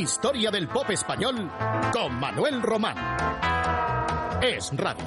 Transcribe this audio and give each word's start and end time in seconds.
Historia 0.00 0.50
del 0.50 0.66
pop 0.66 0.88
español 0.88 1.50
con 1.92 2.18
Manuel 2.18 2.62
Román. 2.62 2.96
Es 4.40 4.72
Radio. 4.74 5.04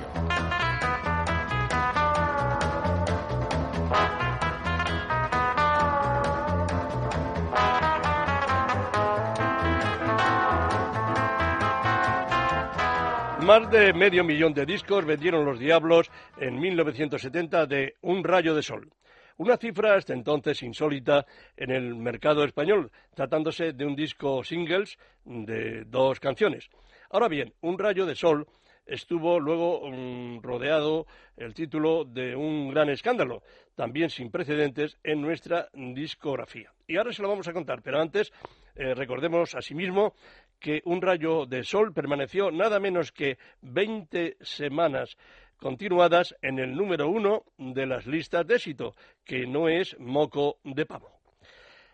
Más 13.42 13.72
de 13.72 13.94
medio 13.94 14.24
millón 14.24 14.54
de 14.54 14.68
discos 14.68 15.06
vendieron 15.06 15.44
los 15.44 15.58
Diablos 15.58 16.12
en 16.38 16.60
1970 16.60 17.66
de 17.66 17.96
Un 18.02 18.24
rayo 18.24 18.54
de 18.54 18.62
sol. 18.62 18.92
Una 19.38 19.58
cifra 19.58 19.96
hasta 19.96 20.14
entonces 20.14 20.62
insólita 20.62 21.26
en 21.58 21.72
el 21.72 21.96
mercado 21.96 22.44
español, 22.44 22.92
tratándose 23.16 23.74
de 23.74 23.86
un 23.86 23.96
disco 23.96 24.44
singles 24.44 24.98
de 25.26 25.84
dos 25.86 26.20
canciones. 26.20 26.70
Ahora 27.10 27.28
bien, 27.28 27.54
Un 27.62 27.78
rayo 27.80 28.06
de 28.06 28.16
sol 28.16 28.48
estuvo 28.86 29.40
luego 29.40 29.90
mm, 29.90 30.42
rodeado 30.42 31.08
el 31.38 31.54
título 31.54 32.06
de 32.06 32.36
un 32.36 32.70
gran 32.70 32.90
escándalo, 32.90 33.42
también 33.76 34.10
sin 34.10 34.30
precedentes 34.30 34.98
en 35.04 35.22
nuestra 35.22 35.70
discografía. 35.74 36.72
Y 36.88 36.98
ahora 36.98 37.14
se 37.14 37.22
lo 37.22 37.30
vamos 37.30 37.48
a 37.48 37.54
contar, 37.54 37.82
pero 37.82 38.02
antes 38.02 38.32
eh, 38.76 38.94
recordemos 38.94 39.56
asimismo 39.56 40.14
que 40.60 40.82
un 40.86 41.02
rayo 41.02 41.46
de 41.46 41.64
sol 41.64 41.94
permaneció 41.94 42.52
nada 42.52 42.80
menos 42.80 43.12
que 43.12 43.38
20 43.62 44.38
semanas 44.42 45.18
continuadas 45.64 46.36
en 46.42 46.60
el 46.60 46.76
número 46.76 47.08
uno 47.08 47.46
de 47.58 47.86
las 47.86 48.06
listas 48.06 48.46
de 48.46 48.56
éxito, 48.56 48.94
que 49.24 49.48
no 49.48 49.70
es 49.70 49.98
moco 49.98 50.58
de 50.66 50.86
pavo. 50.86 51.10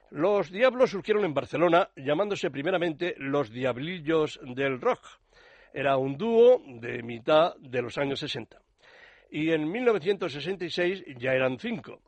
Los 0.10 0.50
Diablos 0.50 0.90
surgieron 0.90 1.24
en 1.24 1.36
Barcelona 1.36 1.88
llamándose 1.96 2.50
primeramente 2.50 3.14
los 3.20 3.52
Diablillos 3.52 4.40
del 4.42 4.82
Rock. 4.82 5.06
Era 5.72 5.98
un 5.98 6.18
dúo 6.18 6.64
de 6.66 7.04
mitad 7.04 7.56
de 7.58 7.84
los 7.84 8.00
años 8.00 8.20
60. 8.22 8.60
Y 9.30 9.52
en 9.52 9.72
1966 9.72 11.04
ya 11.20 11.34
eran 11.34 11.60
cinco 11.60 12.02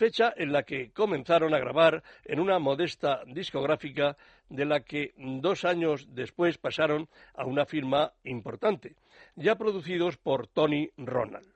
fecha 0.00 0.32
en 0.34 0.50
la 0.50 0.62
que 0.62 0.92
comenzaron 0.92 1.52
a 1.52 1.58
grabar 1.58 2.02
en 2.24 2.40
una 2.40 2.58
modesta 2.58 3.20
discográfica 3.26 4.16
de 4.48 4.64
la 4.64 4.80
que 4.80 5.12
dos 5.16 5.66
años 5.66 6.06
después 6.14 6.56
pasaron 6.56 7.06
a 7.34 7.44
una 7.44 7.66
firma 7.66 8.10
importante, 8.24 8.96
ya 9.36 9.56
producidos 9.56 10.16
por 10.16 10.46
Tony 10.46 10.90
Ronald. 10.96 11.48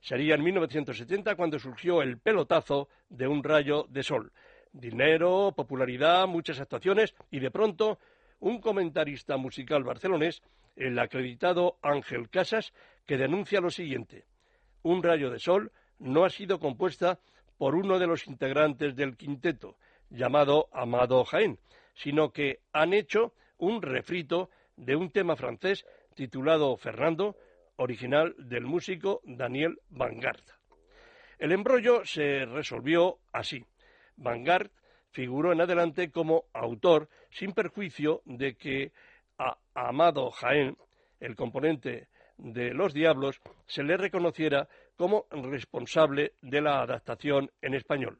Sería 0.00 0.34
en 0.34 0.44
1970 0.44 1.34
cuando 1.34 1.58
surgió 1.58 2.02
el 2.02 2.18
pelotazo 2.18 2.88
de 3.08 3.26
un 3.26 3.42
rayo 3.42 3.86
de 3.88 4.02
sol. 4.02 4.32
Dinero, 4.72 5.52
popularidad, 5.56 6.26
muchas 6.26 6.60
actuaciones 6.60 7.14
y 7.30 7.40
de 7.40 7.50
pronto 7.50 7.98
un 8.40 8.60
comentarista 8.60 9.36
musical 9.36 9.84
barcelonés, 9.84 10.42
el 10.76 10.98
acreditado 10.98 11.78
Ángel 11.82 12.28
Casas, 12.28 12.72
que 13.06 13.16
denuncia 13.16 13.60
lo 13.60 13.70
siguiente. 13.70 14.26
Un 14.82 15.02
rayo 15.02 15.30
de 15.30 15.38
sol 15.38 15.72
no 15.98 16.24
ha 16.24 16.30
sido 16.30 16.60
compuesta 16.60 17.18
por 17.58 17.74
uno 17.74 17.98
de 17.98 18.06
los 18.06 18.26
integrantes 18.26 18.94
del 18.94 19.16
quinteto, 19.16 19.76
llamado 20.10 20.68
Amado 20.72 21.24
Jaén, 21.24 21.58
sino 21.94 22.30
que 22.30 22.60
han 22.72 22.92
hecho 22.92 23.32
un 23.58 23.82
refrito 23.82 24.50
de 24.76 24.94
un 24.94 25.10
tema 25.10 25.36
francés 25.36 25.86
titulado 26.16 26.76
Fernando, 26.76 27.36
original 27.76 28.34
del 28.38 28.64
músico 28.64 29.20
Daniel 29.24 29.78
Vanguard. 29.90 30.42
El 31.38 31.52
embrollo 31.52 32.04
se 32.04 32.46
resolvió 32.46 33.18
así. 33.32 33.64
Vanguard 34.16 34.70
figuró 35.10 35.52
en 35.52 35.60
adelante 35.60 36.10
como 36.10 36.46
autor 36.54 37.08
sin 37.30 37.52
perjuicio 37.52 38.22
de 38.24 38.56
que 38.56 38.92
a 39.38 39.58
Amado 39.74 40.30
Jaén, 40.30 40.78
el 41.20 41.36
componente 41.36 42.08
de 42.38 42.72
Los 42.72 42.94
Diablos, 42.94 43.40
se 43.66 43.82
le 43.82 43.98
reconociera 43.98 44.68
como 44.96 45.26
responsable 45.30 46.32
de 46.40 46.62
la 46.62 46.80
adaptación 46.80 47.50
en 47.60 47.74
español. 47.74 48.18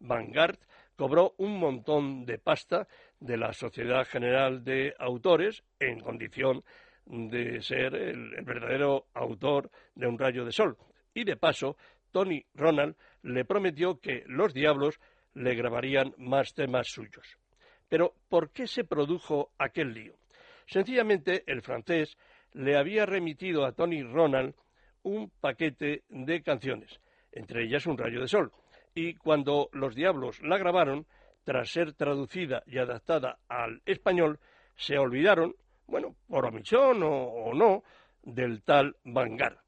Vanguard 0.00 0.58
cobró 0.96 1.34
un 1.38 1.58
montón 1.58 2.24
de 2.24 2.38
pasta 2.38 2.88
de 3.20 3.36
la 3.36 3.52
Sociedad 3.52 4.06
General 4.06 4.64
de 4.64 4.94
Autores 4.98 5.62
en 5.78 6.00
condición 6.00 6.64
de 7.06 7.60
ser 7.62 7.94
el, 7.94 8.30
verdadero 8.44 9.06
autor 9.14 9.70
de 9.94 10.06
Un 10.06 10.18
rayo 10.18 10.44
de 10.44 10.52
sol. 10.52 10.76
Y 11.12 11.24
de 11.24 11.36
paso, 11.36 11.76
Tony 12.12 12.44
Ronald 12.54 12.96
le 13.22 13.44
prometió 13.44 14.00
que 14.00 14.24
los 14.26 14.52
Diablos 14.52 14.98
le 15.34 15.54
grabarían 15.54 16.14
más 16.18 16.54
temas 16.54 16.88
suyos. 16.88 17.38
Pero, 17.88 18.14
¿por 18.28 18.50
qué 18.50 18.66
se 18.66 18.84
produjo 18.84 19.50
aquel 19.58 19.92
lío? 19.92 20.14
Sencillamente, 20.66 21.44
el 21.46 21.62
francés 21.62 22.16
le 22.52 22.76
había 22.76 23.04
remitido 23.04 23.64
a 23.64 23.72
Tony 23.72 24.02
Ronald 24.02 24.54
un 25.02 25.30
paquete 25.40 26.04
de 26.08 26.42
canciones, 26.42 27.00
entre 27.32 27.64
ellas 27.64 27.86
Un 27.86 27.98
rayo 27.98 28.20
de 28.20 28.28
sol. 28.28 28.52
Y 28.94 29.14
cuando 29.14 29.68
los 29.72 29.94
Diablos 29.94 30.40
la 30.42 30.56
grabaron, 30.56 31.06
tras 31.44 31.70
ser 31.70 31.92
traducida 31.92 32.62
y 32.66 32.78
adaptada 32.78 33.38
al 33.48 33.82
español, 33.84 34.38
se 34.76 34.98
olvidaron, 34.98 35.54
bueno, 35.86 36.16
por 36.28 36.46
omisión 36.46 37.00
o, 37.02 37.52
no, 37.54 37.82
del 38.22 38.62
tal 38.62 38.96
Vanguard. 39.04 39.58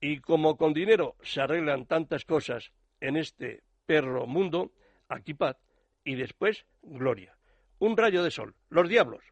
Y 0.00 0.20
como 0.20 0.56
con 0.56 0.72
dinero 0.72 1.16
se 1.22 1.40
arreglan 1.40 1.86
tantas 1.86 2.24
cosas 2.24 2.72
en 3.00 3.16
este 3.16 3.62
perro 3.86 4.26
mundo, 4.26 4.72
aquí 5.08 5.34
paz 5.34 5.56
y 6.04 6.14
después 6.14 6.66
gloria. 6.82 7.36
Un 7.78 7.96
rayo 7.96 8.22
de 8.22 8.30
sol. 8.30 8.54
Los 8.70 8.88
Diablos. 8.88 9.22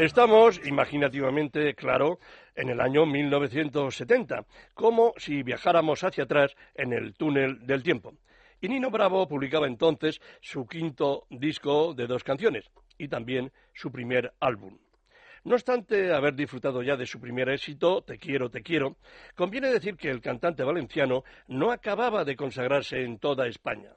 Estamos, 0.00 0.58
imaginativamente, 0.64 1.74
claro, 1.74 2.20
en 2.54 2.70
el 2.70 2.80
año 2.80 3.04
1970, 3.04 4.46
como 4.72 5.12
si 5.18 5.42
viajáramos 5.42 6.02
hacia 6.02 6.24
atrás 6.24 6.56
en 6.74 6.94
el 6.94 7.12
túnel 7.12 7.66
del 7.66 7.82
tiempo. 7.82 8.14
Y 8.62 8.70
Nino 8.70 8.90
Bravo 8.90 9.28
publicaba 9.28 9.66
entonces 9.66 10.18
su 10.40 10.66
quinto 10.66 11.26
disco 11.28 11.92
de 11.92 12.06
dos 12.06 12.24
canciones 12.24 12.70
y 12.96 13.08
también 13.08 13.52
su 13.74 13.92
primer 13.92 14.32
álbum. 14.40 14.78
No 15.44 15.56
obstante 15.56 16.14
haber 16.14 16.34
disfrutado 16.34 16.82
ya 16.82 16.96
de 16.96 17.04
su 17.04 17.20
primer 17.20 17.50
éxito, 17.50 18.00
Te 18.00 18.16
quiero, 18.16 18.48
te 18.48 18.62
quiero, 18.62 18.96
conviene 19.34 19.68
decir 19.68 19.98
que 19.98 20.08
el 20.08 20.22
cantante 20.22 20.64
valenciano 20.64 21.24
no 21.46 21.72
acababa 21.72 22.24
de 22.24 22.36
consagrarse 22.36 23.02
en 23.02 23.18
toda 23.18 23.46
España. 23.48 23.92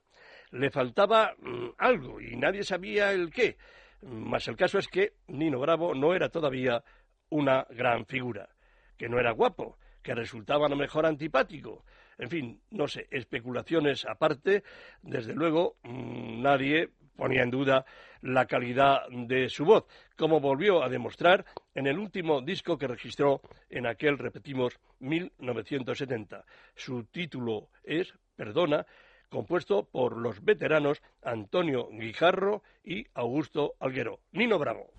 Le 0.51 0.69
faltaba 0.69 1.33
mm, 1.39 1.69
algo 1.77 2.19
y 2.19 2.35
nadie 2.35 2.63
sabía 2.63 3.13
el 3.13 3.31
qué. 3.31 3.55
Mas 4.05 4.47
el 4.47 4.55
caso 4.55 4.77
es 4.77 4.87
que 4.87 5.13
Nino 5.27 5.59
Bravo 5.59 5.93
no 5.93 6.13
era 6.13 6.29
todavía 6.29 6.83
una 7.29 7.65
gran 7.69 8.05
figura, 8.05 8.49
que 8.97 9.09
no 9.09 9.19
era 9.19 9.31
guapo, 9.31 9.77
que 10.01 10.13
resultaba 10.13 10.67
a 10.67 10.69
lo 10.69 10.75
mejor 10.75 11.05
antipático. 11.05 11.85
En 12.17 12.29
fin, 12.29 12.61
no 12.71 12.87
sé, 12.87 13.07
especulaciones 13.09 14.05
aparte, 14.05 14.63
desde 15.01 15.33
luego 15.33 15.77
mm, 15.83 16.41
nadie 16.41 16.89
ponía 17.15 17.43
en 17.43 17.49
duda 17.49 17.85
la 18.21 18.45
calidad 18.45 19.07
de 19.09 19.49
su 19.49 19.65
voz, 19.65 19.85
como 20.17 20.39
volvió 20.39 20.83
a 20.83 20.89
demostrar 20.89 21.45
en 21.73 21.87
el 21.87 21.97
último 21.97 22.41
disco 22.41 22.77
que 22.77 22.87
registró 22.87 23.41
en 23.69 23.87
aquel, 23.87 24.17
repetimos, 24.17 24.79
1970. 24.99 26.45
Su 26.75 27.05
título 27.05 27.69
es 27.83 28.13
Perdona, 28.35 28.85
compuesto 29.33 29.83
por 29.83 30.15
los 30.15 30.45
veteranos 30.45 31.01
Antonio 31.23 31.89
Guijarro 31.91 32.61
y 32.83 33.07
Augusto 33.15 33.73
Alguero. 33.79 34.19
Nino 34.31 34.59
Bravo. 34.59 34.91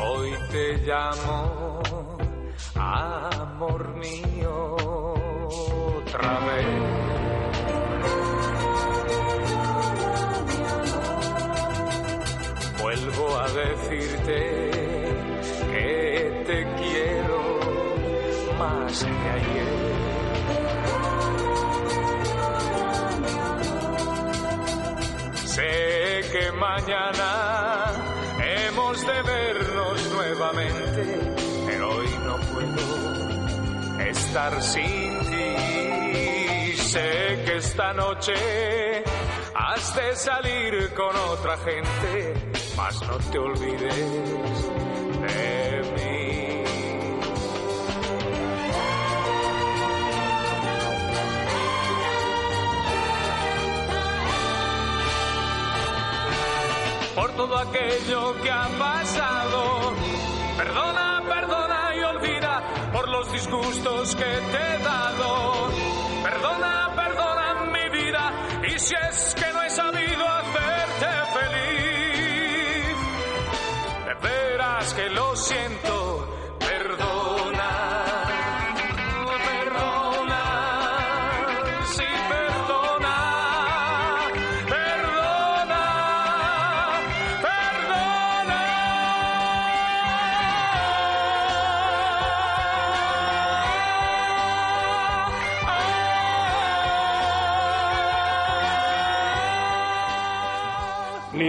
Hoy 0.00 0.30
te 0.52 0.76
llamo, 0.86 1.82
amor 2.76 3.96
mío, 3.96 4.76
otra 5.96 6.38
vez. 6.46 7.09
Decirte 13.60 14.38
que 15.72 16.44
te 16.46 16.58
quiero 16.80 17.40
más 18.58 19.04
que 19.04 19.28
ayer. 19.38 19.70
Sé 25.44 26.20
que 26.32 26.52
mañana 26.52 27.30
hemos 28.38 29.06
de 29.06 29.22
vernos 29.22 30.10
nuevamente, 30.12 31.02
pero 31.66 31.90
hoy 31.96 32.10
no 32.24 32.36
puedo 32.52 32.84
estar 34.10 34.62
sin 34.62 35.18
ti. 35.30 36.72
Sé 36.76 37.42
que 37.44 37.56
esta 37.56 37.92
noche 37.92 39.04
has 39.54 39.94
de 39.94 40.16
salir 40.16 40.92
con 40.94 41.14
otra 41.16 41.56
gente, 41.58 42.49
mas 42.80 43.02
no 43.02 43.16
te 43.30 43.38
olvides 43.38 43.94
de 45.26 45.82
mí. 45.94 46.64
por 57.14 57.30
todo 57.32 57.58
aquello 57.58 58.40
que 58.42 58.50
ha 58.50 58.68
pasado. 58.78 59.92
Perdona, 60.56 61.22
perdona 61.34 61.80
y 61.98 62.02
olvida 62.14 62.62
por 62.94 63.08
los 63.08 63.30
disgustos 63.32 64.16
que 64.16 64.30
te 64.52 64.60
he 64.68 64.78
dado. 64.92 65.28
Perdona, 66.22 66.92
perdona 66.96 67.46
mi 67.74 67.86
vida 67.98 68.24
y 68.72 68.78
si 68.78 68.94
es 68.94 69.34
que 69.34 69.52
no 69.52 69.59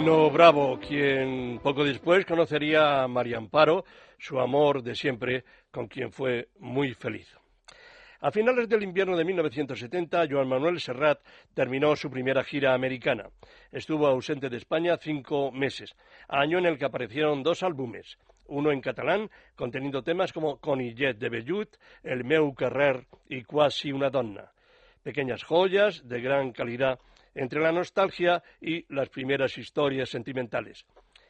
Nino 0.02 0.32
Bravo, 0.32 0.80
quien 0.80 1.60
poco 1.62 1.84
después 1.84 2.26
conocería 2.26 3.04
a 3.04 3.08
María 3.08 3.38
Amparo, 3.38 3.86
su 4.18 4.40
amor 4.40 4.82
de 4.82 4.96
siempre, 4.96 5.44
con 5.70 5.88
quien 5.88 6.12
fue 6.12 6.48
muy 6.58 6.96
feliz. 6.96 7.38
A 8.22 8.32
finales 8.32 8.68
del 8.68 8.82
invierno 8.82 9.16
de 9.16 9.24
1970, 9.24 10.26
Joan 10.28 10.48
Manuel 10.48 10.80
Serrat 10.80 11.20
terminó 11.54 11.96
su 11.96 12.10
primera 12.10 12.44
gira 12.44 12.74
americana. 12.74 13.30
Estuvo 13.72 14.08
ausente 14.08 14.50
de 14.50 14.58
España 14.58 14.98
cinco 14.98 15.52
meses, 15.52 15.96
año 16.28 16.58
en 16.58 16.66
el 16.66 16.80
que 16.80 16.86
aparecieron 16.86 17.44
dos 17.44 17.62
álbumes, 17.62 18.18
uno 18.48 18.72
en 18.72 18.82
catalán, 18.82 19.30
conteniendo 19.56 20.02
temas 20.02 20.34
como 20.34 20.58
Conillet 20.58 21.14
de 21.14 21.30
Bellut, 21.30 21.78
El 22.02 22.24
meu 22.24 22.56
carrer 22.56 23.06
y 23.30 23.44
Quasi 23.44 23.92
una 23.92 24.10
donna. 24.10 24.52
Pequeñas 25.04 25.44
joyas 25.44 26.02
de 26.08 26.22
gran 26.22 26.54
calidad 26.54 26.98
entre 27.36 27.62
la 27.62 27.72
nostalgia 27.72 28.44
y 28.60 28.86
las 28.94 29.10
primeras 29.10 29.58
historias 29.58 30.10
sentimentales. 30.10 30.86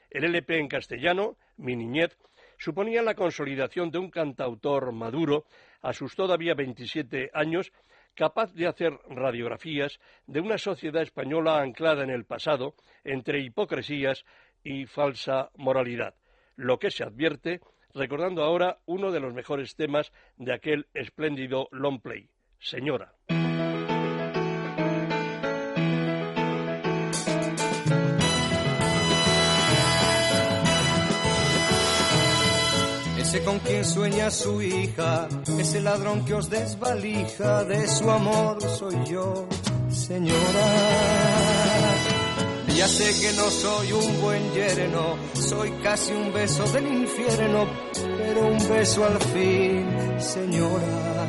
El 0.10 0.26
LP 0.26 0.60
en 0.60 0.68
castellano, 0.68 1.38
Mi 1.58 1.76
niñez, 1.76 2.18
suponía 2.58 3.02
la 3.02 3.16
consolidación 3.16 3.92
de 3.92 4.00
un 4.00 4.10
cantautor 4.10 4.92
maduro 4.92 5.46
a 5.82 5.94
sus 5.94 6.16
todavía 6.16 6.54
27 6.54 7.32
años, 7.34 7.72
capaz 8.14 8.54
de 8.54 8.68
hacer 8.68 8.94
radiografías 9.10 10.00
de 10.28 10.42
una 10.42 10.58
sociedad 10.58 11.02
española 11.02 11.62
anclada 11.62 12.04
en 12.04 12.10
el 12.10 12.26
pasado, 12.26 12.76
entre 13.04 13.40
hipocresías 13.40 14.26
y 14.64 14.86
falsa 14.86 15.50
moralidad, 15.56 16.16
lo 16.56 16.78
que 16.78 16.92
se 16.92 17.04
advierte 17.04 17.62
recordando 17.94 18.44
ahora 18.44 18.80
uno 18.86 19.12
de 19.12 19.20
los 19.20 19.34
mejores 19.34 19.76
temas 19.76 20.12
de 20.38 20.54
aquel 20.54 20.88
espléndido 20.94 21.68
long 21.72 22.02
play, 22.02 22.30
Señora. 22.60 23.14
Ese 33.32 33.46
con 33.46 33.60
quien 33.60 33.86
sueña 33.86 34.30
su 34.30 34.62
hija, 34.62 35.30
ese 35.58 35.80
ladrón 35.80 36.26
que 36.26 36.34
os 36.34 36.50
desvalija, 36.50 37.64
de 37.64 37.88
su 37.88 38.12
amor 38.12 38.62
soy 38.62 39.06
yo, 39.06 39.48
señora. 39.90 40.68
Ya 42.76 42.90
sé 42.90 43.06
que 43.22 43.32
no 43.38 43.50
soy 43.50 43.94
un 43.94 44.22
buen 44.22 44.52
yerno, 44.52 45.16
soy 45.34 45.72
casi 45.82 46.12
un 46.12 46.34
beso 46.34 46.66
del 46.74 46.86
infierno, 46.88 47.68
pero 48.18 48.48
un 48.48 48.68
beso 48.68 49.06
al 49.06 49.18
fin, 49.18 49.88
señora. 50.20 51.26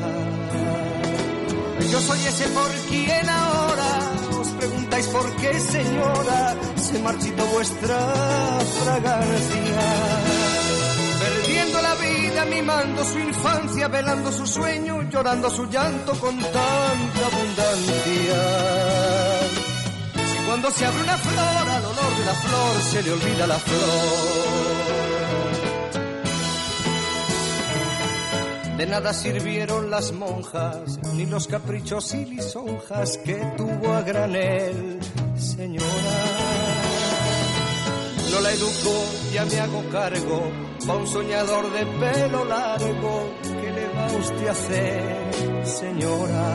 Yo 1.89 2.01
soy 2.01 2.19
ese 2.19 2.49
por 2.49 2.71
quien 2.89 3.29
ahora 3.29 3.99
os 4.41 4.49
preguntáis 4.49 5.07
por 5.07 5.37
qué, 5.37 5.61
señora, 5.61 6.57
se 6.75 6.99
marchitó 6.99 7.47
vuestra 7.47 8.59
fragancia 8.83 10.42
la 12.45 12.51
vida, 12.51 12.57
mimando 12.57 13.05
su 13.05 13.19
infancia, 13.19 13.89
velando 13.89 14.33
su 14.33 14.47
sueño, 14.47 15.03
llorando 15.11 15.51
su 15.51 15.67
llanto 15.67 16.13
con 16.15 16.39
tanta 16.39 17.27
abundancia. 17.27 18.43
Cuando 20.47 20.71
se 20.71 20.87
abre 20.87 21.03
una 21.03 21.17
flor, 21.17 21.69
al 21.71 21.85
olor 21.85 22.19
de 22.19 22.25
la 22.25 22.35
flor 22.35 22.83
se 22.91 23.03
le 23.03 23.13
olvida 23.13 23.47
la 23.47 23.59
flor. 23.59 24.83
De 28.77 28.87
nada 28.87 29.13
sirvieron 29.13 29.91
las 29.91 30.13
monjas, 30.13 30.99
ni 31.15 31.27
los 31.27 31.47
caprichos 31.47 32.15
y 32.15 32.25
lisonjas 32.25 33.19
que 33.19 33.37
tuvo 33.57 33.93
a 33.93 34.03
granel, 34.03 34.99
señora. 35.37 36.12
No 38.33 38.41
la 38.41 38.51
educo, 38.53 38.95
ya 39.33 39.45
me 39.45 39.61
hago 39.61 39.85
cargo, 39.91 40.51
pa' 40.87 40.95
un 40.95 41.07
soñador 41.07 41.71
de 41.71 41.85
pelo 41.87 42.45
largo, 42.47 43.31
¿qué 43.43 43.71
le 43.71 43.89
va 43.89 44.07
usted 44.19 44.49
a 44.49 44.53
hacer? 44.53 45.33
señora. 45.67 46.49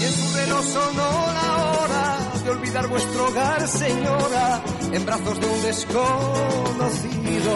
Y 0.00 0.04
en 0.04 0.12
su 0.12 0.36
reloj 0.36 0.64
sonó 0.64 1.10
la 1.40 1.48
hora 1.72 2.18
de 2.44 2.50
olvidar 2.50 2.86
vuestro 2.86 3.28
hogar, 3.28 3.68
señora, 3.68 4.62
en 4.92 5.04
brazos 5.04 5.40
de 5.40 5.46
un 5.46 5.62
desconocido 5.62 7.54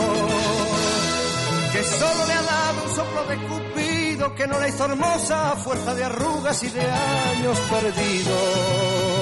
que 1.72 1.84
solo 1.84 2.26
le 2.26 2.32
ha 2.32 2.42
dado 2.42 2.84
un 2.88 2.94
soplo 2.96 3.24
de 3.26 3.36
cupido 3.46 4.34
que 4.34 4.46
no 4.46 4.58
la 4.58 4.68
hizo 4.68 4.84
hermosa 4.84 5.52
a 5.52 5.56
fuerza 5.56 5.94
de 5.94 6.04
arrugas 6.04 6.62
y 6.64 6.68
de 6.70 6.82
años 6.82 7.58
perdidos. 7.70 9.19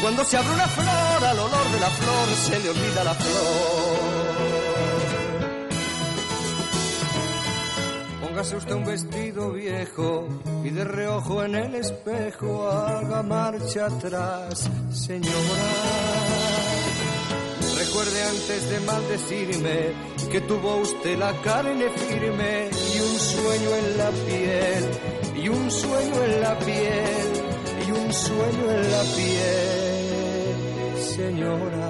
Cuando 0.00 0.24
se 0.24 0.36
abre 0.36 0.54
una 0.54 0.68
flor 0.68 1.24
al 1.24 1.38
olor 1.38 1.70
de 1.72 1.80
la 1.80 1.90
flor 1.90 2.28
se 2.28 2.60
le 2.60 2.70
olvida 2.70 3.04
la 3.04 3.14
flor. 3.14 4.18
Póngase 8.22 8.56
usted 8.56 8.74
un 8.74 8.84
vestido 8.84 9.52
viejo 9.52 10.28
y 10.64 10.70
de 10.70 10.84
reojo 10.84 11.42
en 11.42 11.56
el 11.56 11.74
espejo 11.74 12.70
haga 12.70 13.22
marcha 13.22 13.86
atrás, 13.86 14.70
señora. 14.92 16.08
Recuerde 17.78 18.22
antes 18.22 18.70
de 18.70 18.80
maldecirme 18.80 19.78
que 20.30 20.40
tuvo 20.42 20.76
usted 20.76 21.18
la 21.18 21.32
carne 21.42 21.88
firme 21.90 22.70
y 22.94 23.00
un 23.00 23.18
sueño 23.18 23.70
en 23.76 23.98
la 23.98 24.10
piel, 24.10 24.84
y 25.42 25.48
un 25.48 25.70
sueño 25.70 26.24
en 26.24 26.40
la 26.40 26.58
piel, 26.58 27.28
y 27.86 27.90
un 27.90 28.12
sueño 28.12 28.70
en 28.70 28.90
la 28.90 29.02
piel, 29.16 29.87
señora. 31.08 31.88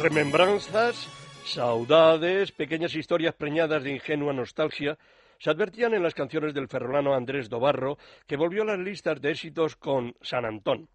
Remembranzas, 0.00 1.08
saudades, 1.44 2.52
pequeñas 2.52 2.94
historias 2.94 3.34
preñadas 3.34 3.82
de 3.82 3.92
ingenua 3.92 4.32
nostalgia 4.32 4.98
se 5.38 5.50
advertían 5.50 5.94
en 5.94 6.02
las 6.02 6.14
canciones 6.14 6.54
del 6.54 6.68
ferrolano 6.68 7.14
Andrés 7.14 7.48
Dobarro, 7.48 7.98
que 8.26 8.36
volvió 8.36 8.62
a 8.62 8.66
las 8.66 8.78
listas 8.78 9.20
de 9.20 9.30
éxitos 9.30 9.76
con 9.76 10.14
San 10.22 10.44
Antón. 10.44 10.88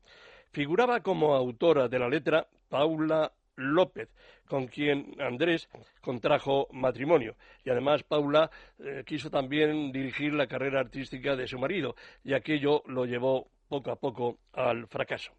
Figuraba 0.51 1.01
como 1.01 1.35
autora 1.35 1.87
de 1.87 1.99
la 1.99 2.09
letra 2.09 2.47
Paula 2.69 3.31
López, 3.59 4.09
con 4.47 4.67
quien 4.67 5.15
Andrés 5.19 5.69
contrajo 6.01 6.67
matrimonio. 6.71 7.35
Y 7.63 7.69
además 7.69 8.03
Paula 8.03 8.49
eh, 8.79 9.03
quiso 9.05 9.29
también 9.29 9.91
dirigir 9.91 10.33
la 10.33 10.47
carrera 10.47 10.79
artística 10.79 11.35
de 11.35 11.47
su 11.47 11.59
marido, 11.59 11.95
y 12.23 12.33
aquello 12.33 12.83
lo 12.87 13.05
llevó 13.05 13.47
poco 13.67 13.91
a 13.91 13.95
poco 13.97 14.39
al 14.53 14.87
fracaso. 14.87 15.33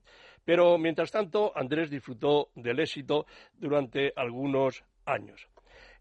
Pero 0.44 0.78
mientras 0.78 1.10
tanto, 1.10 1.52
Andrés 1.56 1.90
disfrutó 1.90 2.50
del 2.54 2.80
éxito 2.80 3.26
durante 3.58 4.12
algunos 4.16 4.84
años. 5.04 5.48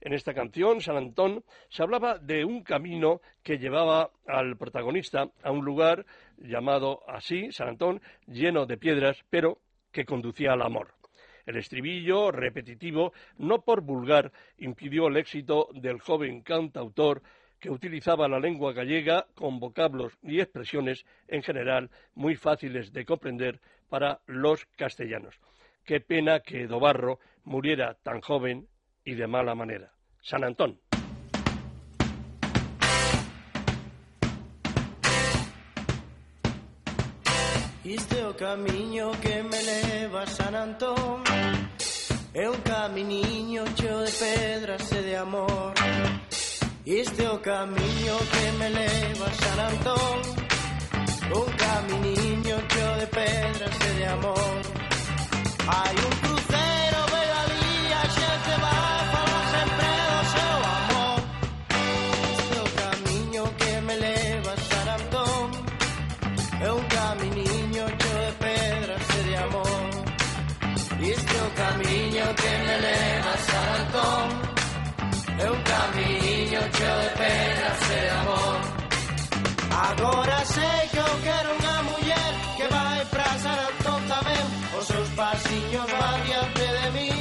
En 0.02 0.14
esta 0.14 0.34
canción, 0.34 0.80
San 0.80 0.96
Antón, 0.96 1.44
se 1.68 1.84
hablaba 1.84 2.18
de 2.18 2.46
un 2.46 2.64
camino 2.64 3.22
que 3.44 3.58
llevaba 3.58 4.12
al 4.28 4.56
protagonista 4.56 5.30
a 5.44 5.52
un 5.52 5.66
lugar 5.66 6.06
llamado 6.38 7.02
así, 7.08 7.52
San 7.52 7.70
Antón, 7.70 8.02
lleno 8.26 8.66
de 8.66 8.78
piedras, 8.78 9.26
pero 9.30 9.60
que 9.92 10.06
conducía 10.06 10.54
al 10.54 10.62
amor. 10.62 10.99
El 11.50 11.58
estribillo, 11.58 12.32
repetitivo, 12.32 13.12
no 13.40 13.62
por 13.62 13.82
vulgar, 13.82 14.32
impidió 14.60 15.08
el 15.08 15.18
éxito 15.18 15.70
del 15.74 16.00
joven 16.00 16.44
cantautor 16.44 17.24
que 17.60 17.72
utilizaba 17.72 18.28
la 18.28 18.40
lengua 18.40 18.72
gallega 18.72 19.26
con 19.34 19.60
vocablos 19.60 20.14
y 20.22 20.42
expresiones 20.42 21.08
en 21.28 21.42
general 21.42 21.90
muy 22.14 22.36
fáciles 22.36 22.94
de 22.94 23.04
comprender 23.04 23.60
para 23.90 24.20
los 24.28 24.64
castellanos. 24.78 25.40
Qué 25.86 26.00
pena 26.02 26.42
que 26.42 26.68
Dobarro 26.68 27.20
muriera 27.46 27.96
tan 27.96 28.22
joven 28.22 28.68
y 29.04 29.16
de 29.16 29.26
mala 29.26 29.56
manera. 29.56 29.92
San 30.22 30.44
Antón. 30.44 30.80
Este 37.90 38.24
o 38.24 38.36
camiño 38.36 39.10
que 39.20 39.42
me 39.42 39.64
leva 39.64 40.22
a 40.22 40.28
San 40.28 40.54
Antón. 40.54 41.24
É 42.36 42.48
un 42.48 42.62
caminiño 42.62 43.64
cheo 43.74 44.02
de 44.02 44.12
pedras 44.12 44.92
e 44.92 45.02
de 45.02 45.16
amor. 45.16 45.74
Este 46.86 47.28
o 47.28 47.40
camiño 47.42 48.16
que 48.34 48.52
me 48.60 48.70
leva 48.70 49.26
a 49.26 49.34
San 49.42 49.60
Antón. 49.72 50.18
Un 51.34 51.50
caminiño 51.66 52.58
cheo 52.68 52.94
de 53.02 53.08
pedras 53.08 53.76
e 53.82 53.92
de 53.98 54.06
amor. 54.06 54.62
Hai 55.68 55.96
un 56.06 56.29
camiño 71.60 72.26
que 72.42 72.52
me 72.66 72.76
leva 72.88 73.32
a 73.34 73.44
San 73.48 73.68
Antón 73.80 74.28
É 75.44 75.48
un 75.56 75.62
camiño 75.74 76.62
cheo 76.76 76.98
de 77.04 77.10
penas 77.20 77.82
e 77.98 78.02
amor. 78.22 78.60
Agora 79.90 80.38
sei 80.56 80.82
que 80.92 81.00
eu 81.08 81.14
quero 81.28 81.50
unha 81.60 81.78
muller 81.88 82.32
Que 82.58 82.66
vai 82.76 83.00
pra 83.14 83.30
San 83.44 83.60
Antón 83.70 84.02
tamén 84.14 84.46
Os 84.78 84.86
seus 84.92 85.10
pasiños 85.20 85.88
van 86.00 86.18
diante 86.28 86.66
de 86.78 86.88
mí. 86.96 87.14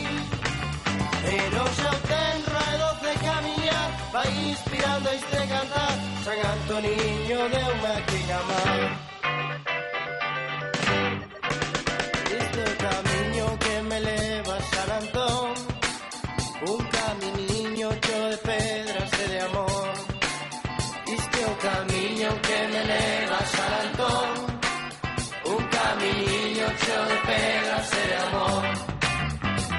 E 1.35 1.39
no 1.55 1.65
seu 1.79 1.97
tenro 2.13 2.59
e 2.71 2.75
doce 2.85 3.13
camiñar 3.27 3.89
Vai 4.15 4.31
inspirando 4.53 5.07
este 5.19 5.39
cantar 5.53 5.95
San 6.25 6.39
Antoniño 6.55 7.41
de 7.55 7.61
unha 7.75 7.95
quiña 8.09 8.41
máis 8.51 9.08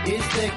Este 0.06 0.52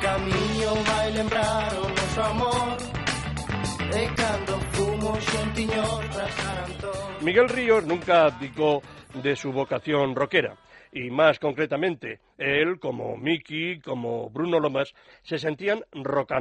Miguel 7.20 7.48
Ríos 7.48 7.84
nunca 7.84 8.26
abdicó 8.26 8.82
de 9.22 9.36
su 9.36 9.52
vocación 9.52 10.14
rockera. 10.16 10.56
Y 10.92 11.10
más 11.10 11.38
concretamente, 11.38 12.20
él, 12.38 12.78
como 12.78 13.16
Mickey, 13.16 13.80
como 13.80 14.28
Bruno 14.30 14.60
Lomas, 14.60 14.94
se 15.22 15.38
sentían 15.38 15.84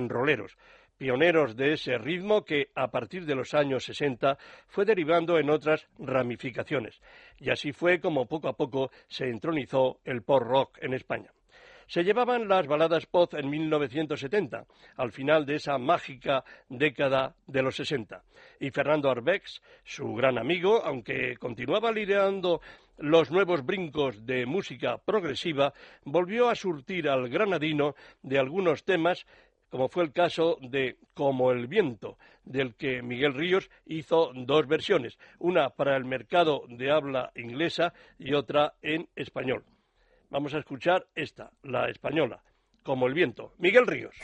rolleros, 0.09 0.57
pioneros 1.01 1.55
de 1.55 1.73
ese 1.73 1.97
ritmo 1.97 2.45
que, 2.45 2.69
a 2.75 2.91
partir 2.91 3.25
de 3.25 3.33
los 3.33 3.55
años 3.55 3.85
60, 3.85 4.37
fue 4.67 4.85
derivando 4.85 5.39
en 5.39 5.49
otras 5.49 5.87
ramificaciones. 5.97 7.01
Y 7.39 7.49
así 7.49 7.71
fue 7.71 7.99
como 7.99 8.27
poco 8.27 8.47
a 8.47 8.53
poco 8.53 8.91
se 9.07 9.25
entronizó 9.25 9.97
el 10.05 10.21
pop 10.21 10.43
rock 10.43 10.77
en 10.79 10.93
España. 10.93 11.31
Se 11.87 12.03
llevaban 12.03 12.47
las 12.47 12.67
baladas 12.67 13.07
pop 13.07 13.33
en 13.33 13.49
1970, 13.49 14.67
al 14.95 15.11
final 15.11 15.43
de 15.43 15.55
esa 15.55 15.79
mágica 15.79 16.43
década 16.69 17.33
de 17.47 17.63
los 17.63 17.77
60. 17.77 18.23
Y 18.59 18.69
Fernando 18.69 19.09
Arbex, 19.09 19.59
su 19.83 20.13
gran 20.13 20.37
amigo, 20.37 20.85
aunque 20.85 21.35
continuaba 21.37 21.91
liderando 21.91 22.61
los 22.99 23.31
nuevos 23.31 23.65
brincos 23.65 24.23
de 24.23 24.45
música 24.45 24.99
progresiva, 24.99 25.73
volvió 26.05 26.47
a 26.47 26.53
surtir 26.53 27.09
al 27.09 27.27
granadino 27.27 27.95
de 28.21 28.37
algunos 28.37 28.83
temas 28.83 29.25
como 29.71 29.87
fue 29.87 30.03
el 30.03 30.11
caso 30.11 30.57
de 30.61 30.97
Como 31.15 31.51
el 31.51 31.67
viento, 31.67 32.17
del 32.43 32.75
que 32.75 33.01
Miguel 33.01 33.33
Ríos 33.33 33.71
hizo 33.85 34.31
dos 34.35 34.67
versiones, 34.67 35.17
una 35.39 35.69
para 35.69 35.95
el 35.97 36.05
mercado 36.05 36.65
de 36.67 36.91
habla 36.91 37.31
inglesa 37.35 37.93
y 38.19 38.33
otra 38.33 38.73
en 38.81 39.07
español. 39.15 39.63
Vamos 40.29 40.53
a 40.53 40.59
escuchar 40.59 41.07
esta, 41.15 41.51
la 41.63 41.89
española, 41.89 42.43
como 42.83 43.07
el 43.07 43.13
viento. 43.13 43.53
Miguel 43.57 43.87
Ríos. 43.87 44.15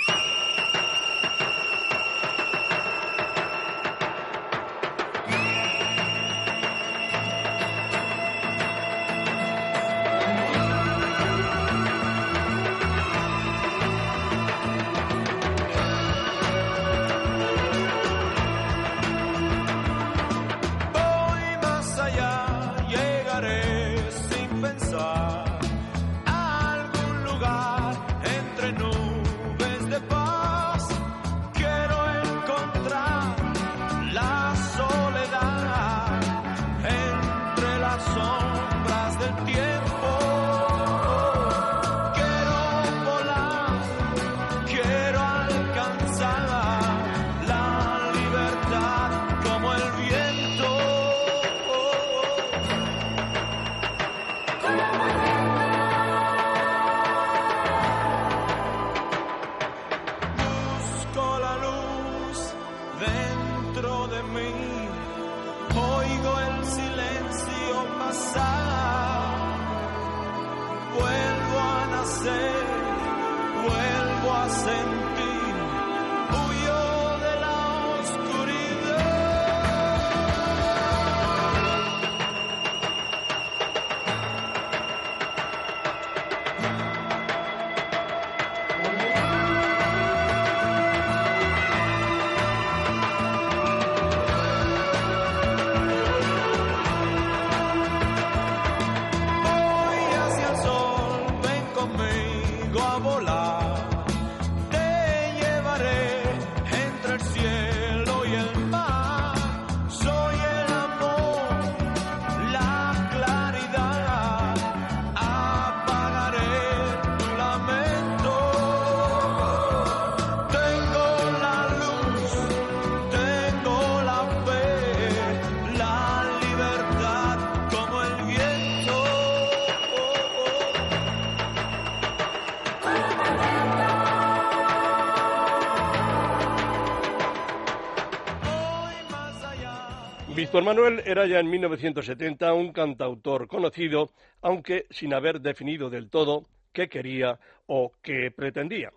Víctor 140.48 140.64
Manuel 140.64 141.02
era 141.06 141.26
ya 141.26 141.42
en 141.42 141.50
1970 141.50 142.54
un 142.54 142.72
cantautor 142.72 143.50
conocido, 143.50 144.12
aunque 144.42 144.86
sin 144.90 145.14
haber 145.14 145.42
definido 145.42 145.90
del 145.90 146.10
todo 146.10 146.46
qué 146.72 146.88
quería 146.88 147.38
o 147.66 147.92
qué 148.02 148.32
pretendía. 148.32 148.94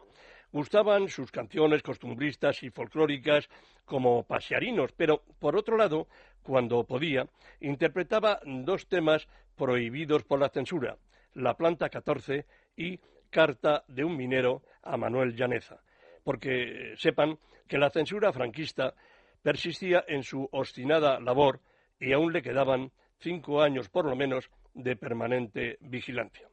Gustaban 0.52 1.08
sus 1.08 1.32
canciones 1.32 1.82
costumbristas 1.82 2.62
y 2.62 2.70
folclóricas 2.70 3.48
como 3.84 4.22
pasearinos, 4.22 4.92
pero 4.92 5.24
por 5.40 5.56
otro 5.56 5.76
lado, 5.76 6.06
cuando 6.44 6.84
podía, 6.84 7.26
interpretaba 7.58 8.38
dos 8.44 8.86
temas 8.86 9.26
prohibidos 9.56 10.22
por 10.22 10.38
la 10.38 10.50
censura, 10.50 10.98
La 11.34 11.56
planta 11.56 11.88
14 11.88 12.46
y 12.76 13.00
Carta 13.28 13.82
de 13.88 14.04
un 14.04 14.16
minero 14.16 14.62
a 14.84 14.96
Manuel 14.96 15.34
Llaneza, 15.34 15.82
porque 16.22 16.94
sepan 16.96 17.40
que 17.66 17.76
la 17.76 17.90
censura 17.90 18.32
franquista 18.32 18.94
persistía 19.42 20.04
en 20.06 20.22
su 20.22 20.48
obstinada 20.52 21.20
labor 21.20 21.60
y 21.98 22.12
aún 22.12 22.32
le 22.32 22.42
quedaban 22.42 22.92
cinco 23.18 23.62
años 23.62 23.88
por 23.88 24.06
lo 24.06 24.16
menos 24.16 24.50
de 24.74 24.96
permanente 24.96 25.76
vigilancia. 25.80 26.48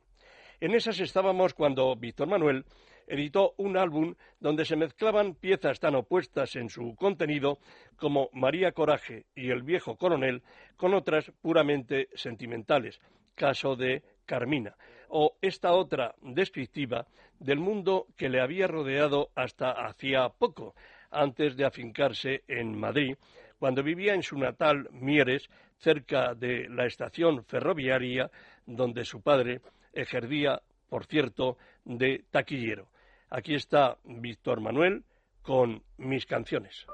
En 0.60 0.74
esas 0.74 1.00
estábamos 1.00 1.54
cuando 1.54 1.96
Víctor 1.96 2.28
Manuel 2.28 2.66
editó 3.08 3.54
un 3.58 3.78
álbum 3.78 4.16
donde 4.40 4.66
se 4.66 4.76
mezclaban 4.76 5.36
piezas 5.36 5.80
tan 5.80 5.96
opuestas 5.96 6.56
en 6.56 6.70
su 6.70 6.96
contenido 6.96 7.60
como 7.96 8.30
María 8.34 8.74
Coraje 8.74 9.26
y 9.34 9.50
El 9.50 9.64
viejo 9.64 9.96
coronel 9.96 10.44
con 10.76 10.94
otras 10.94 11.32
puramente 11.42 12.10
sentimentales, 12.16 13.00
caso 13.36 13.76
de 13.76 14.04
Carmina, 14.26 14.76
o 15.10 15.38
esta 15.42 15.74
otra 15.74 16.16
descriptiva 16.22 17.08
del 17.40 17.60
mundo 17.60 18.08
que 18.18 18.30
le 18.30 18.42
había 18.42 18.68
rodeado 18.68 19.30
hasta 19.36 19.72
hacía 19.72 20.30
poco, 20.30 20.76
antes 21.12 21.56
de 21.56 21.66
afincarse 21.66 22.44
en 22.48 22.78
Madrid, 22.78 23.16
cuando 23.60 23.84
vivía 23.84 24.14
en 24.14 24.24
su 24.24 24.38
natal 24.38 24.88
Mieres, 24.92 25.50
cerca 25.78 26.34
de 26.34 26.68
la 26.70 26.86
estación 26.86 27.44
ferroviaria 27.46 28.30
donde 28.66 29.06
su 29.06 29.22
padre 29.22 29.62
ejercía, 29.94 30.62
por 30.90 31.06
cierto, 31.06 31.58
de 31.86 32.24
taquillero. 32.32 32.88
Aquí 33.30 33.56
está 33.56 33.98
Víctor 34.04 34.62
Manuel 34.62 35.04
con 35.42 35.84
mis 35.98 36.26
canciones. 36.26 36.86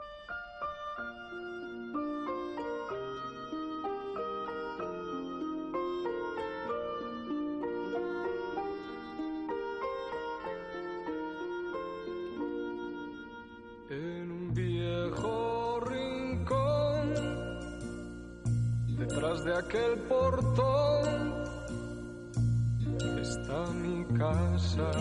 De 19.43 19.57
aquel 19.57 19.99
portón, 20.07 21.33
está 23.19 23.65
mi 23.73 24.05
casa. 24.17 24.91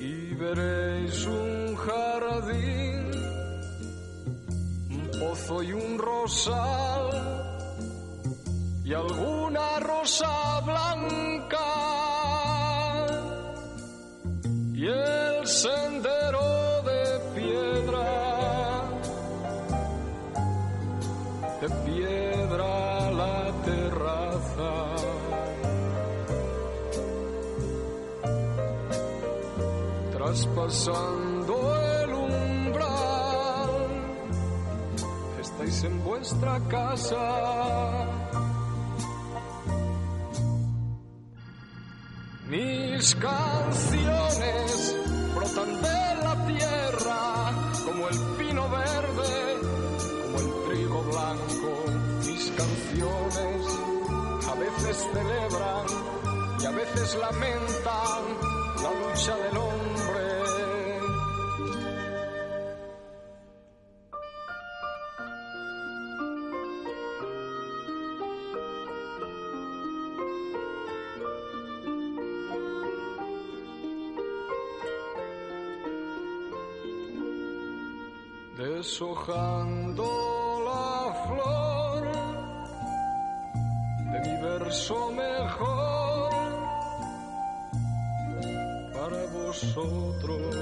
Y 0.00 0.34
veréis 0.34 1.26
un 1.26 1.76
jardín, 1.76 3.10
un 4.90 5.10
pozo 5.20 5.62
y 5.62 5.72
un 5.72 5.98
rosal, 5.98 7.10
y 8.84 8.92
alguna 8.92 9.78
rosa 9.80 10.60
blanca 10.60 11.67
Traspasando 30.38 31.54
el 32.04 32.14
umbral, 32.14 33.70
estáis 35.40 35.82
en 35.82 36.04
vuestra 36.04 36.60
casa. 36.68 38.06
Mis 42.46 43.16
canciones 43.16 44.96
brotan 45.34 45.82
de 45.82 46.14
la 46.22 46.46
tierra 46.46 47.50
como 47.84 48.08
el 48.08 48.18
pino 48.38 48.68
verde, 48.70 49.56
como 50.22 50.38
el 50.38 50.68
trigo 50.68 51.02
blanco. 51.02 51.70
Mis 52.26 52.52
canciones 52.52 53.66
a 54.46 54.54
veces 54.54 55.04
celebran 55.12 55.86
y 56.60 56.64
a 56.64 56.70
veces 56.70 57.16
lamentan 57.16 58.22
la 58.84 58.90
lucha 59.00 59.36
del 59.36 59.56
hombre. 59.56 59.67
Deshojando 79.28 80.08
la 80.64 81.12
flor 81.26 82.02
de 84.10 84.18
mi 84.20 84.42
verso 84.42 85.10
mejor 85.12 86.30
para 88.94 89.26
vosotros. 89.26 90.56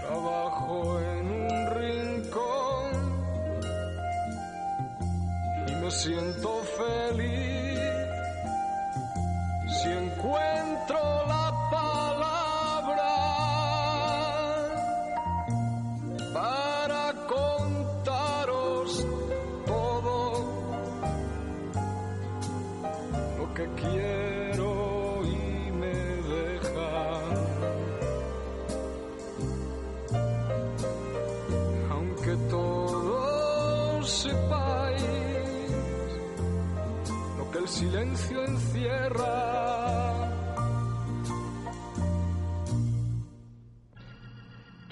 Trabajo 0.00 1.00
en 1.00 1.30
un 1.30 1.70
rincón 1.70 2.92
y 5.68 5.74
me 5.76 5.90
siento 5.90 6.48
feliz 6.76 7.51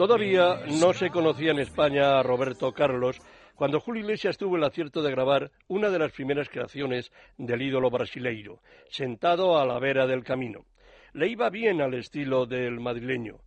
Todavía 0.01 0.61
no 0.81 0.95
se 0.95 1.11
conocía 1.11 1.51
en 1.51 1.59
España 1.59 2.19
a 2.19 2.23
Roberto 2.23 2.73
Carlos 2.73 3.21
cuando 3.55 3.81
Julio 3.81 4.01
Iglesias 4.01 4.39
tuvo 4.39 4.57
el 4.57 4.65
acierto 4.65 5.03
de 5.03 5.11
grabar 5.11 5.51
una 5.69 5.91
de 5.91 5.99
las 5.99 6.11
primeras 6.13 6.49
creaciones 6.49 7.13
del 7.37 7.61
ídolo 7.61 7.91
brasileiro, 7.91 8.63
sentado 8.89 9.59
a 9.59 9.67
la 9.67 9.79
vera 9.79 10.07
del 10.07 10.25
camino. 10.25 10.65
Le 11.13 11.29
iba 11.29 11.51
bien 11.51 11.83
al 11.83 11.93
estilo 11.93 12.47
del 12.47 12.81
madrileño, 12.81 13.41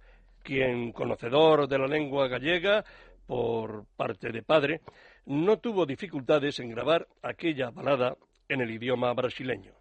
quien, 0.43 0.91
conocedor 0.91 1.67
de 1.67 1.79
la 1.79 1.87
lengua 1.87 2.27
gallega 2.27 2.85
por 3.25 3.87
parte 3.97 4.31
de 4.31 4.43
padre, 4.43 4.81
no 5.25 5.57
tuvo 5.57 5.87
dificultades 5.87 6.59
en 6.59 6.69
grabar 6.69 7.07
aquella 7.23 7.71
balada 7.71 8.15
en 8.47 8.61
el 8.61 8.69
idioma 8.69 9.11
brasileño. 9.15 9.73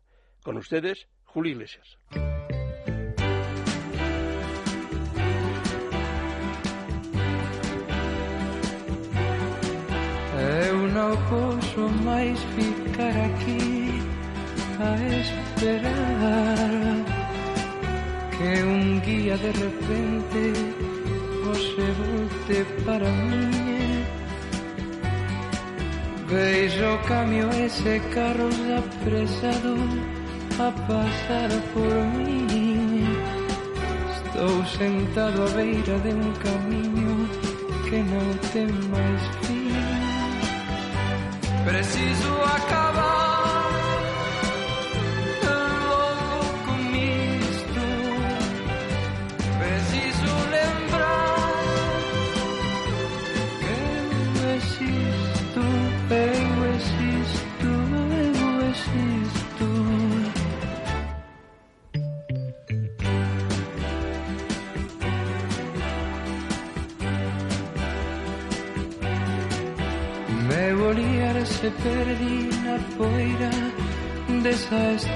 Con 0.42 0.56
ustedes, 0.56 1.06
Julio 1.26 1.52
Iglesias. 1.52 1.98
Ficar 12.40 13.14
aqui 13.26 14.02
a 14.80 14.96
esperar 15.20 16.52
que 18.30 18.62
um 18.64 18.98
dia 19.00 19.36
de 19.38 19.46
repente 19.46 20.42
você 21.44 21.86
volte 21.98 22.66
para 22.84 23.08
mim. 23.08 24.04
Vejo 26.28 26.94
o 26.94 26.98
caminho 27.06 27.50
esse 27.64 28.00
carro 28.14 28.48
apressado 28.78 29.76
a 30.58 30.72
passar 30.86 31.50
por 31.72 31.94
mim. 32.16 33.04
Estou 34.24 34.64
sentado 34.64 35.42
à 35.42 35.48
beira 35.50 35.98
de 35.98 36.08
um 36.08 36.32
caminho 36.32 37.28
que 37.84 37.96
não 37.96 38.34
tem 38.52 38.68
mais 38.90 39.22
fim. 39.46 39.61
Preciso 41.64 42.42
acabar 42.42 42.81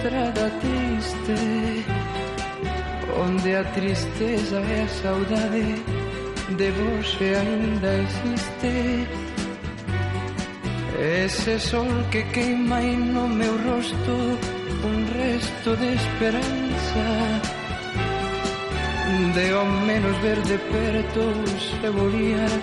estrada 0.07 0.51
triste, 0.61 1.85
onde 3.19 3.57
a 3.57 3.65
tristeza 3.65 4.61
e 4.61 4.83
a 4.83 4.89
saudade 4.89 5.75
de 6.57 6.71
você 6.71 7.35
ainda 7.35 7.91
existe. 8.05 9.09
Esse 11.25 11.59
sol 11.59 11.87
que 12.11 12.23
queima 12.35 12.77
aí 12.77 12.97
no 12.97 13.29
meu 13.29 13.53
rosto 13.65 14.39
um 14.85 15.05
resto 15.19 15.77
de 15.77 15.95
esperança. 15.95 17.05
De 19.35 19.53
ao 19.53 19.67
menos 19.67 20.17
ver 20.19 20.41
de 20.43 20.59
perto 20.59 21.21
o 21.21 21.81
seu 21.81 21.95
olhar 21.95 22.61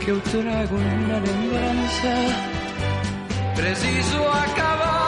que 0.00 0.10
eu 0.10 0.20
trago 0.20 0.78
na 1.08 1.18
lembrança. 1.18 2.14
Preciso 3.56 4.22
acabar 4.28 5.03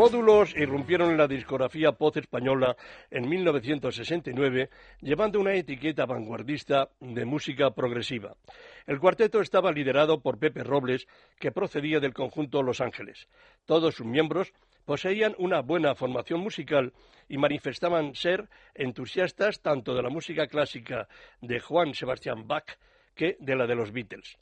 Módulos 0.00 0.56
irrumpieron 0.56 1.10
en 1.10 1.18
la 1.18 1.28
discografía 1.28 1.92
pop 1.92 2.16
española 2.16 2.74
en 3.10 3.28
1969, 3.28 4.70
llevando 5.02 5.38
una 5.38 5.52
etiqueta 5.52 6.06
vanguardista 6.06 6.88
de 7.00 7.26
música 7.26 7.72
progresiva. 7.72 8.34
El 8.86 8.98
cuarteto 8.98 9.42
estaba 9.42 9.70
liderado 9.70 10.22
por 10.22 10.38
Pepe 10.38 10.64
Robles, 10.64 11.06
que 11.38 11.52
procedía 11.52 12.00
del 12.00 12.14
conjunto 12.14 12.62
Los 12.62 12.80
Ángeles. 12.80 13.28
Todos 13.66 13.96
sus 13.96 14.06
miembros 14.06 14.54
poseían 14.86 15.34
una 15.36 15.60
buena 15.60 15.94
formación 15.94 16.40
musical 16.40 16.94
y 17.28 17.36
manifestaban 17.36 18.14
ser 18.14 18.48
entusiastas 18.74 19.60
tanto 19.60 19.94
de 19.94 20.02
la 20.02 20.08
música 20.08 20.46
clásica 20.46 21.08
de 21.42 21.60
Juan 21.60 21.92
Sebastián 21.92 22.48
Bach 22.48 22.78
que 23.14 23.36
de 23.38 23.54
la 23.54 23.66
de 23.66 23.74
los 23.74 23.92
Beatles. 23.92 24.38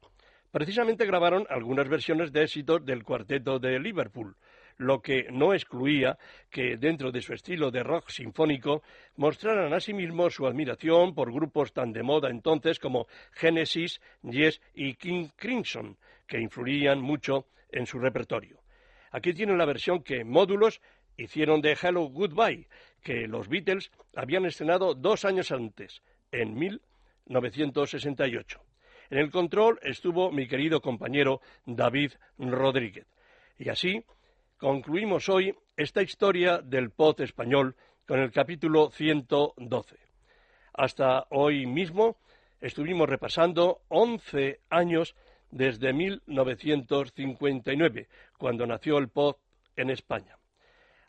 Precisamente 0.53 1.05
grabaron 1.05 1.47
algunas 1.51 1.89
versiones 1.89 2.33
de 2.33 2.45
éxitos 2.45 2.85
del 2.87 3.03
cuarteto 3.03 3.59
de 3.59 3.79
Liverpool, 3.79 4.37
lo 4.79 5.03
que 5.03 5.27
no 5.31 5.53
excluía 5.53 6.19
que 6.51 6.77
dentro 6.77 7.13
de 7.13 7.21
su 7.21 7.35
estilo 7.35 7.71
de 7.71 7.83
rock 7.83 8.09
sinfónico 8.09 8.83
mostraran 9.17 9.73
asimismo 9.73 10.31
su 10.31 10.47
admiración 10.47 11.15
por 11.15 11.33
grupos 11.33 11.73
tan 11.73 11.93
de 11.93 12.03
moda 12.03 12.31
entonces 12.31 12.79
como 12.79 13.07
Genesis, 13.33 14.01
Yes 14.23 14.61
y 14.75 14.95
King 14.95 15.29
Crimson, 15.37 15.99
que 16.27 16.41
influían 16.41 17.01
mucho 17.01 17.47
en 17.71 17.87
su 17.87 17.99
repertorio. 17.99 18.61
Aquí 19.11 19.35
tienen 19.35 19.59
la 19.59 19.65
versión 19.65 20.03
que 20.03 20.25
Módulos 20.25 20.81
hicieron 21.17 21.61
de 21.61 21.77
Hello 21.81 22.05
Goodbye, 22.05 22.69
que 23.03 23.27
los 23.27 23.49
Beatles 23.49 23.91
habían 24.15 24.47
estrenado 24.47 24.95
dos 24.95 25.25
años 25.25 25.51
antes, 25.51 26.03
en 26.31 26.55
1968. 26.55 28.61
En 29.11 29.19
el 29.19 29.31
control 29.31 29.81
estuvo 29.83 30.31
mi 30.31 30.47
querido 30.47 30.81
compañero 30.81 31.41
David 31.65 32.13
Rodríguez. 32.39 33.07
Y 33.59 33.71
así 33.71 34.05
concluimos 34.59 35.29
hoy 35.29 35.55
esta 35.77 36.03
historia 36.03 36.59
del 36.59 36.91
pop 36.91 37.21
español 37.21 37.77
con 38.07 38.19
el 38.19 38.33
capítulo 38.33 38.91
112. 38.91 39.97
Hasta 40.75 41.27
hoy 41.31 41.67
mismo 41.67 42.17
estuvimos 42.61 43.09
repasando 43.09 43.83
11 43.89 44.61
años 44.69 45.15
desde 45.51 45.93
1959, 45.93 48.09
cuando 48.37 48.67
nació 48.67 48.99
el 48.99 49.09
pop 49.09 49.39
en 49.77 49.91
España. 49.91 50.37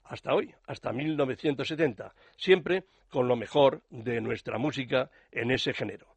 Hasta 0.04 0.32
hoy, 0.34 0.54
hasta 0.68 0.94
1970, 0.94 2.14
siempre 2.38 2.84
con 3.10 3.28
lo 3.28 3.36
mejor 3.36 3.82
de 3.90 4.22
nuestra 4.22 4.60
música 4.60 5.10
en 5.32 5.50
ese 5.52 5.74
género. 5.74 6.08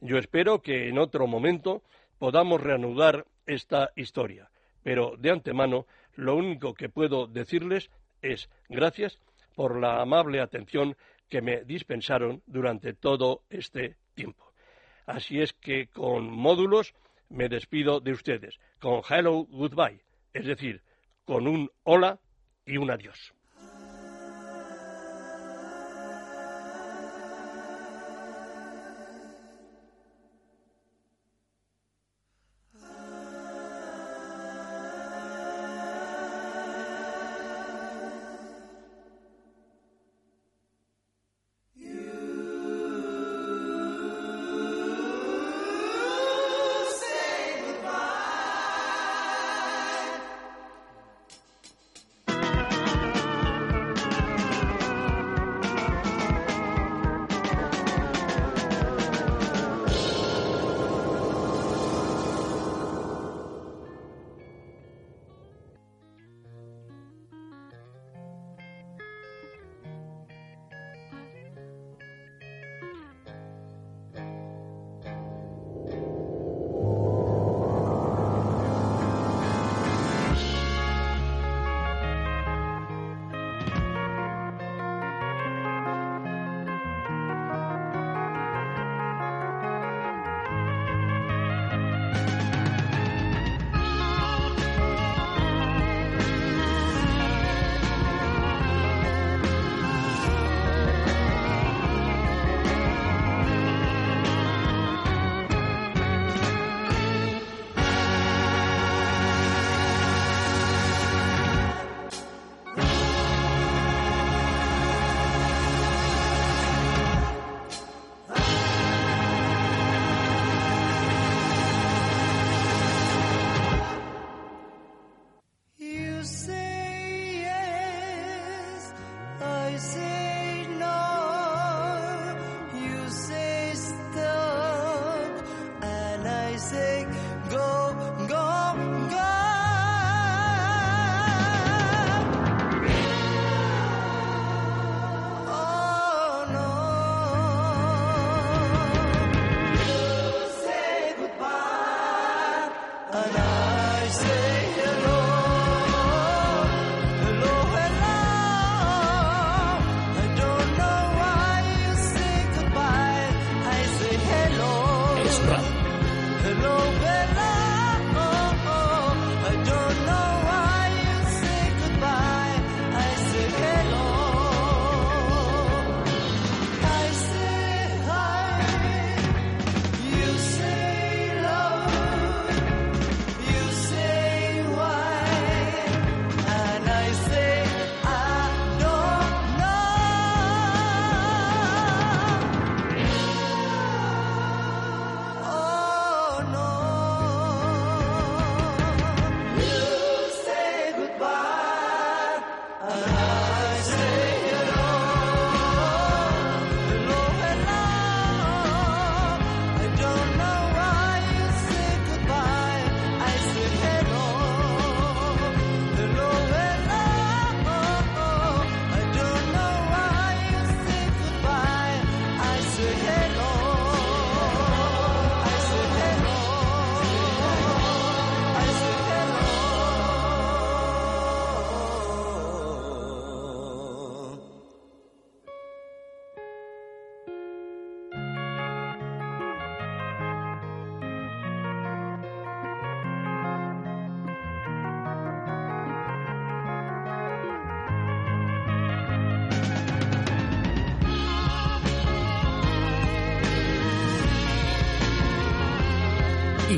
Yo 0.00 0.16
espero 0.16 0.62
que 0.62 0.88
en 0.88 0.98
otro 0.98 1.26
momento 1.26 1.82
podamos 2.18 2.62
reanudar 2.62 3.26
esta 3.46 3.90
historia, 3.94 4.50
pero 4.82 5.16
de 5.18 5.30
antemano 5.30 5.86
lo 6.18 6.34
único 6.34 6.74
que 6.74 6.88
puedo 6.88 7.28
decirles 7.28 7.90
es 8.22 8.50
gracias 8.68 9.20
por 9.54 9.78
la 9.80 10.02
amable 10.02 10.40
atención 10.40 10.96
que 11.28 11.40
me 11.40 11.62
dispensaron 11.64 12.42
durante 12.46 12.92
todo 12.92 13.44
este 13.50 13.96
tiempo. 14.14 14.52
Así 15.06 15.40
es 15.40 15.52
que 15.52 15.86
con 15.86 16.28
módulos 16.28 16.92
me 17.28 17.48
despido 17.48 18.00
de 18.00 18.12
ustedes, 18.12 18.58
con 18.80 19.02
hello, 19.08 19.46
goodbye, 19.48 20.02
es 20.34 20.46
decir, 20.46 20.82
con 21.24 21.46
un 21.46 21.70
hola 21.84 22.18
y 22.66 22.78
un 22.78 22.90
adiós. 22.90 23.32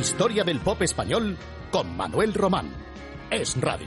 Historia 0.01 0.45
del 0.45 0.61
pop 0.61 0.81
español 0.81 1.37
con 1.71 1.95
Manuel 1.95 2.33
Román. 2.33 2.71
Es 3.31 3.55
Radio. 3.61 3.87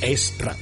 Es 0.00 0.34
Radio. 0.38 0.59